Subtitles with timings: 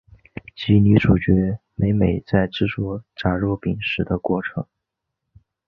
[0.55, 4.65] 及女主角美美在制作炸肉饼时的过程。